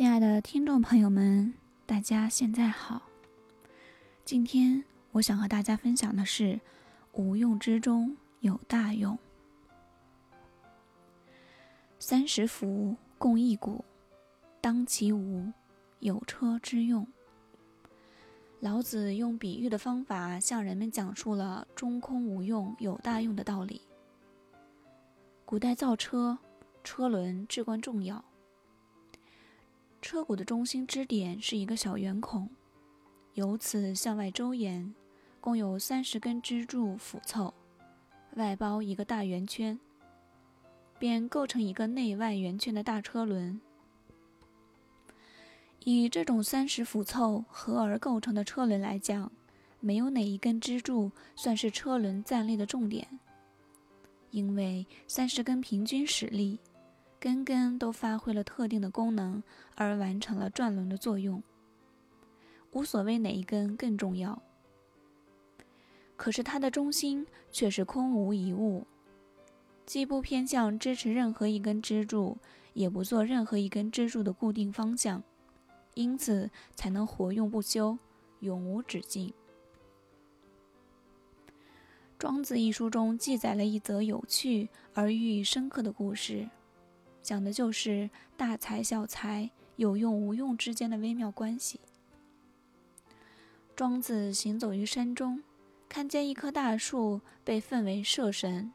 [0.00, 1.52] 亲爱的听众朋友们，
[1.84, 3.02] 大家现在好。
[4.24, 6.58] 今天我想和大家分享的是
[7.12, 9.18] “无用之中有大用”。
[12.00, 13.82] 三十辐共一毂，
[14.62, 15.52] 当其无，
[15.98, 17.06] 有车之用。
[18.60, 23.82] 老子用比喻的方法向人们讲述了“中空无用，有大用”的道理。
[25.44, 26.38] 古代造车，
[26.82, 28.24] 车轮至关重要。
[30.00, 32.48] 车毂的中心支点是一个小圆孔，
[33.34, 34.94] 由此向外周延，
[35.40, 37.52] 共有三十根支柱辅凑，
[38.36, 39.78] 外包一个大圆圈，
[40.98, 43.60] 便构成一个内外圆圈的大车轮。
[45.84, 49.30] 以这种三十辅凑合而构成的车轮来讲，
[49.80, 53.06] 没有哪一根支柱算是车轮站立的重点，
[54.30, 56.58] 因为三十根平均使力。
[57.20, 59.42] 根根都发挥了特定的功能，
[59.74, 61.42] 而完成了转轮的作用。
[62.72, 64.40] 无所谓哪一根更重要，
[66.16, 68.86] 可是它的中心却是空无一物，
[69.84, 72.38] 既不偏向支持任何一根支柱，
[72.72, 75.22] 也不做任何一根支柱的固定方向，
[75.92, 77.98] 因此才能活用不休，
[78.38, 79.28] 永无止境。
[82.16, 86.48] 《庄子》一书中记载了一则有趣而寓意深刻的故事。
[87.22, 91.80] 讲的就是大财小财、有用无用之间的微妙关系。
[93.76, 95.42] 庄子行走于山中，
[95.88, 98.72] 看见一棵大树被奉为社神。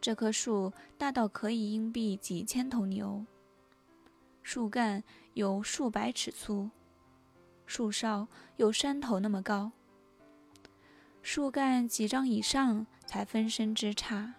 [0.00, 3.24] 这棵树大到可以荫蔽几千头牛，
[4.42, 6.70] 树干有数百尺粗，
[7.66, 9.72] 树梢有山头那么高，
[11.22, 14.32] 树干几丈以上才分身枝杈。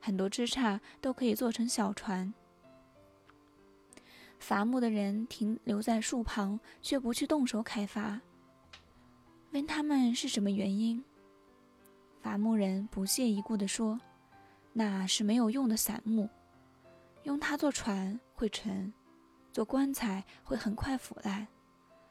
[0.00, 2.32] 很多枝杈都可以做成小船。
[4.38, 8.20] 伐木的人停留在树旁，却不去动手开伐。
[9.52, 11.02] 问他们是什么原因？
[12.20, 13.98] 伐木人不屑一顾地说
[14.74, 16.28] ：“那是没有用的散木，
[17.22, 18.92] 用它做船会沉，
[19.52, 21.46] 做棺材会很快腐烂，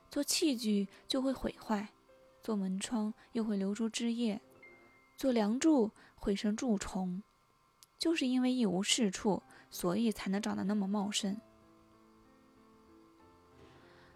[0.10, 1.88] 做器具就会毁坏，
[2.42, 4.42] 做门窗又会流出汁液，
[5.16, 7.22] 做梁柱会生蛀虫。”
[8.06, 11.36] 就是因为一无是处，所以才能长得那么茂盛。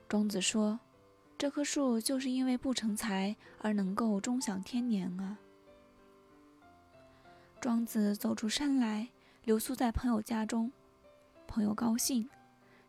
[0.08, 0.80] 庄子说
[1.40, 5.40] ：“这棵树就是因为不成材而能够终享天年啊。”
[7.60, 9.10] 庄子走出山来，
[9.44, 10.72] 留宿在朋友家中。
[11.48, 12.30] 朋友高兴，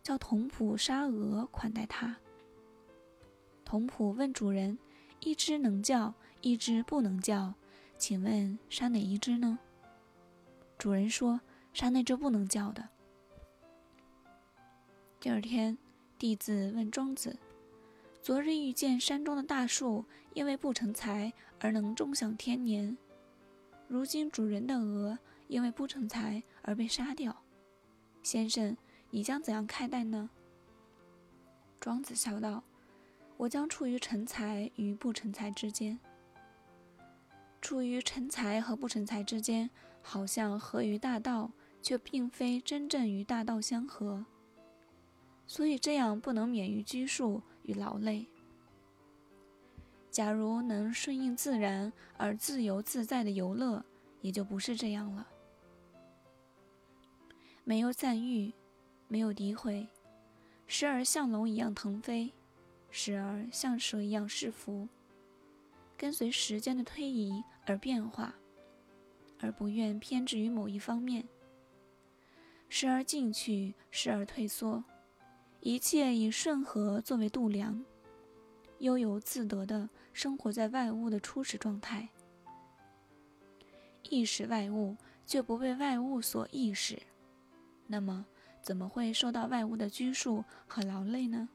[0.03, 2.15] 叫童仆杀鹅款待他。
[3.65, 4.79] 童仆问主人
[5.21, 6.13] ：“一只能叫，
[6.43, 7.55] 一只不能叫，
[7.97, 9.61] 请问杀哪一只呢？”
[10.81, 11.39] 主人说
[11.75, 12.89] ：“杀那只不能叫的。”
[15.21, 15.77] 第二天，
[16.19, 17.39] 弟子问庄子
[18.23, 21.31] ：“昨日遇见山中的大树，因为不成材
[21.61, 22.97] 而能终享天年。
[23.89, 27.43] 如今主人的鹅因为不成材而被杀掉，
[28.23, 28.75] 先生，
[29.11, 30.31] 你将怎样看待呢？”
[31.79, 32.65] 庄子笑道
[33.37, 36.01] ：“我将处于成材与不成材之间。”
[37.61, 39.69] 处于成才和不成才之间，
[40.03, 41.51] 好像合于大道，
[41.83, 44.25] 却并非真正与大道相合。
[45.47, 48.27] 所以这样不能免于拘束与劳累。
[50.11, 53.85] 假如能顺应自然而自由自在的游乐，
[54.21, 55.27] 也就不是这样了。
[57.65, 58.53] 没有赞誉，
[59.07, 59.87] 没有诋毁，
[60.67, 62.33] 时而像龙一样腾飞，
[62.91, 64.89] 时而像蛇一样侍服。
[65.97, 68.35] 跟随时间的推移而变化，
[69.41, 71.27] 而不愿偏执于某一方面，
[72.69, 74.85] 时而进取，时而退缩，
[75.61, 77.85] 一切以顺和作为度量，
[78.79, 82.09] 悠游自得地生活在外物的初始状态，
[84.09, 84.97] 意识外物
[85.27, 87.01] 却不被外物所意识，
[87.87, 88.27] 那么
[88.63, 91.49] 怎么会受到外物的拘束和劳累呢？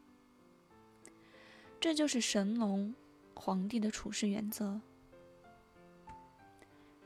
[1.80, 2.94] 这就是神龙。
[3.38, 4.80] 皇帝的处事原则。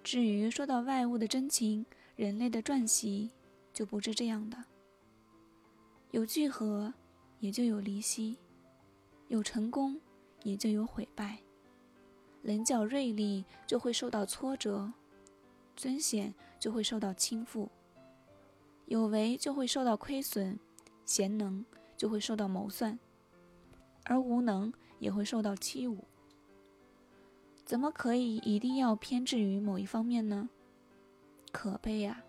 [0.03, 1.85] 至于说到外物的真情，
[2.15, 3.29] 人类的传习
[3.73, 4.57] 就不是这样的。
[6.11, 6.93] 有聚合，
[7.39, 8.35] 也就有离析；
[9.27, 9.99] 有成功，
[10.43, 11.37] 也就有毁败。
[12.41, 14.91] 棱角锐利，就会受到挫折；
[15.75, 17.67] 尊显，就会受到倾覆；
[18.85, 20.57] 有为，就会受到亏损；
[21.05, 21.63] 贤能，
[21.97, 22.97] 就会受到谋算；
[24.05, 25.97] 而无能，也会受到欺侮。
[27.69, 30.49] 怎么可以一定要偏执于某一方面呢？
[31.51, 32.23] 可悲呀！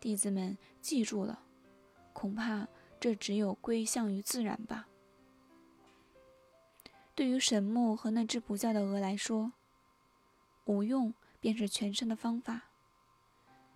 [0.00, 1.42] 弟子们记住了，
[2.14, 2.66] 恐怕
[2.98, 4.88] 这只有归向于自然吧。
[7.14, 9.52] 对于神木和那只不叫的鹅来说，
[10.64, 12.70] 无用便是全身的方法。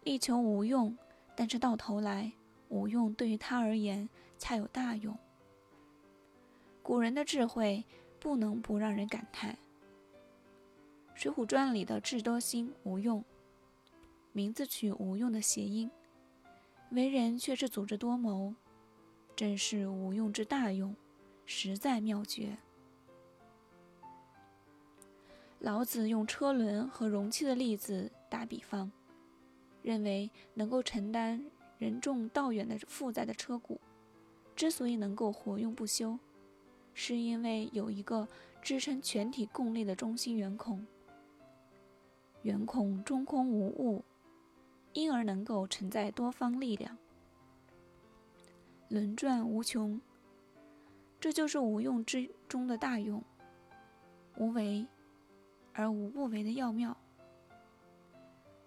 [0.05, 0.97] 力求无用，
[1.37, 2.33] 但是到头来，
[2.71, 4.09] 无用对于他而言
[4.39, 5.19] 恰有大用。
[6.83, 7.85] 古人的智慧
[8.19, 9.53] 不能不让人感叹。
[11.17, 13.25] 《水浒传》里的智多星吴用，
[14.33, 15.91] 名字取无用的谐音，
[16.91, 18.55] 为人却是组织多谋，
[19.35, 20.95] 真是无用之大用，
[21.47, 22.59] 实在妙绝。
[25.61, 28.93] 老子用车轮和容器的例子打比方，
[29.81, 31.43] 认为能够承担
[31.79, 33.79] 人重道远的负载的车毂，
[34.55, 36.19] 之所以能够活用不休，
[36.93, 38.29] 是因为有一个
[38.61, 40.87] 支撑全体共力的中心圆孔。
[42.47, 44.05] 圆孔中空无物，
[44.93, 46.97] 因而能够承载多方力量，
[48.89, 50.01] 轮转无穷。
[51.19, 53.21] 这就是无用之中的大用，
[54.37, 54.87] 无为。
[55.73, 56.97] 而无不为的要妙，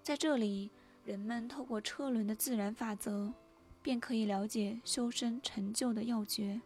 [0.04, 0.70] 在这里，
[1.06, 3.34] 人们透过车轮的自然法则，
[3.82, 6.62] 便可以了解修身成就的要诀，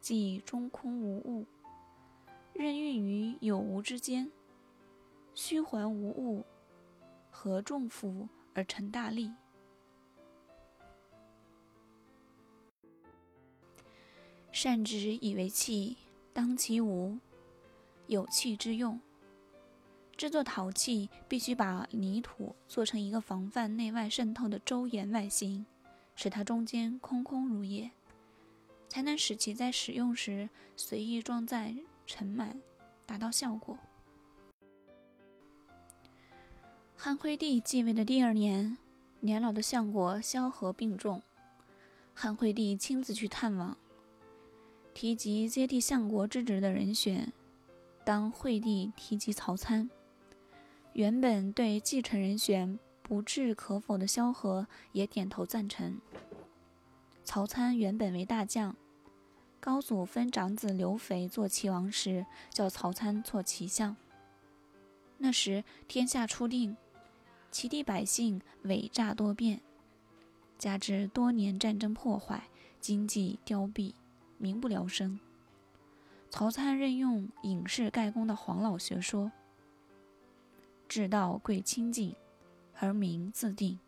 [0.00, 1.46] 即中空无物，
[2.52, 4.30] 任运于有无之间，
[5.40, 6.44] 虚环无物，
[7.30, 9.32] 合众辅而成大利。
[14.50, 15.96] 善之以为器，
[16.32, 17.16] 当其无，
[18.08, 19.00] 有器之用。
[20.16, 25.64] 制作陶器必须把泥土做成一个防范内外渗透的周延外形，
[26.16, 27.88] 使它中间空空如也，
[28.88, 31.72] 才能使其在使用时随意装载
[32.06, 32.60] 盛满，
[33.06, 33.78] 达到效果。
[37.00, 38.76] 汉惠帝继位的第二年，
[39.20, 41.22] 年老的相国萧何病重，
[42.12, 43.76] 汉惠帝亲自去探望，
[44.92, 47.32] 提及接替相国之职的人选，
[48.04, 49.88] 当惠帝提及曹参。
[50.92, 56.00] 原本对继承人选不置可否的萧何也点头赞成。
[57.22, 58.74] 曹参原本为大将，
[59.60, 63.96] 高祖分长子刘肥做齐王时，叫曹参做齐相。
[65.20, 66.76] 那时天下初定，
[67.50, 69.60] 齐地百姓伪诈多变，
[70.58, 72.48] 加之多年战争破坏，
[72.80, 73.94] 经济凋敝，
[74.36, 75.18] 民不聊生。
[76.30, 79.32] 曹参任用隐士盖公的黄老学说。
[80.86, 82.14] 治道贵清净，
[82.74, 83.78] 而民自定。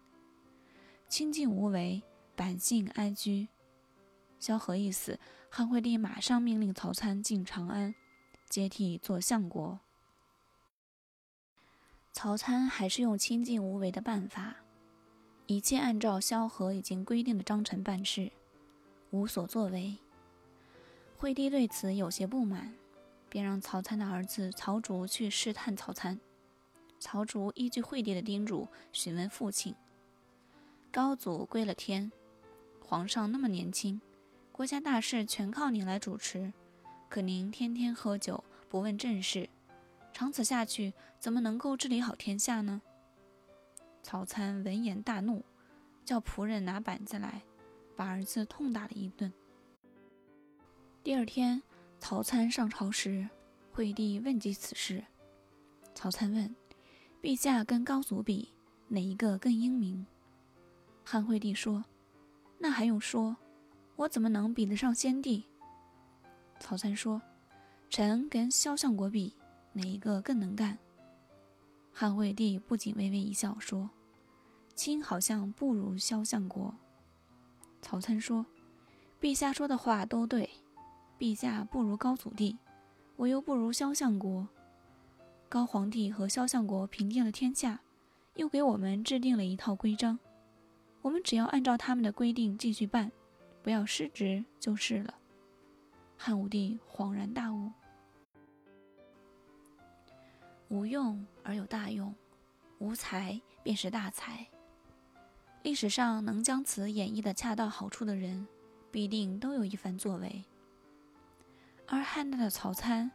[1.09, 2.03] 清净无为，
[2.37, 3.49] 百姓安居。
[4.39, 5.19] 萧何一死，
[5.51, 7.95] 汉惠帝马上命令曹参进长安，
[8.49, 9.81] 接替做相国。
[12.23, 14.57] 曹参还是用清净无为的办法，
[15.47, 18.31] 一切按照萧何已经规定的章程办事，
[19.09, 19.97] 无所作为。
[21.17, 22.75] 惠帝对此有些不满，
[23.31, 26.21] 便让曹参的儿子曹竹去试探曹参。
[26.99, 29.75] 曹竹依据惠帝的叮嘱，询问父亲
[30.93, 32.13] ：“高祖归了天，
[32.85, 33.99] 皇上那么年轻，
[34.53, 36.53] 国家大事全靠您来主持，
[37.09, 39.49] 可您天天喝酒，不问政事，
[40.13, 42.83] 长此下去，怎么能够治理好天下呢？”
[44.03, 45.45] 曹参闻言大怒，
[46.05, 47.43] 叫仆人拿板子来，
[47.97, 49.33] 把儿子痛打了一顿。
[51.03, 51.63] 第二天，
[51.99, 53.29] 曹参上朝时，
[53.73, 55.05] 惠帝问及此事，
[55.95, 56.55] 曹参问。
[57.23, 58.55] 陛下跟高祖比，
[58.89, 60.07] 哪一个更英明？
[61.05, 61.85] 汉惠帝说
[62.57, 63.37] ：“那还用说？
[63.97, 65.45] 我怎么能比得上先帝？”
[66.59, 67.21] 曹参说
[67.91, 69.35] ：“臣跟萧相国比，
[69.73, 70.79] 哪一个更能干？”
[71.93, 73.91] 汉惠帝不仅微微一笑，说
[74.75, 76.75] ：“卿好像不如萧相国。”
[77.83, 78.47] 曹参说
[79.21, 80.49] ：“陛下说的话都对，
[81.19, 82.57] 陛下不如高祖帝，
[83.17, 84.49] 我又不如萧相国。”
[85.49, 87.81] 高皇帝和萧相国平定了天下，
[88.35, 90.19] 又给我们制定了一套规章，
[91.03, 93.11] 我们只要按照他们的规定继续办，
[93.63, 95.15] 不要失职就是了。
[96.17, 97.73] 汉武帝恍然大悟：
[100.71, 102.15] 无用而有大用，
[102.79, 104.47] 无才便是大才。
[105.63, 108.49] 历史上能将此演绎的恰到好处的人，
[108.91, 110.43] 必定都有一番作为。
[111.87, 113.11] 而汉代的曹参。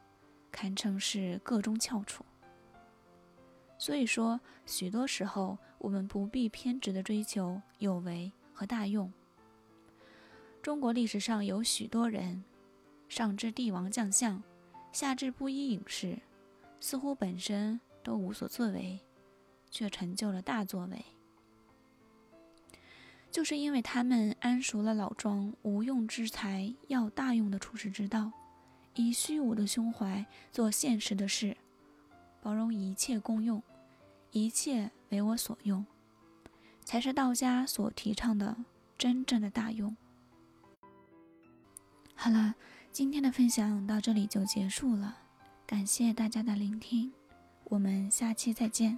[0.51, 2.23] 堪称是个中翘楚。
[3.77, 9.11] 所以说，许多时候我们不必偏执的追求有为和大用。
[10.61, 12.41] 中国历史上有许多人，
[13.09, 14.41] 上至帝王将相，
[14.93, 16.17] 下至布衣隐士，
[16.85, 18.99] 似乎本身都无所作为，
[19.71, 21.03] 却成就了大作为。
[23.31, 28.31] 就是因为他们谙熟了老庄无用之才要大用的处世之道，
[28.93, 31.57] 以虚无的胸怀做现实的事，
[32.39, 33.63] 包容一切公用，
[34.29, 35.83] 一切为我所用，
[36.83, 38.55] 才是道家所提倡的
[38.95, 39.97] 真正的大用。
[42.13, 42.53] 好了，
[42.91, 45.24] 今天的分享到这里就结束了，
[45.67, 47.11] 感谢大家的聆听，
[47.63, 48.97] 我们下期再见。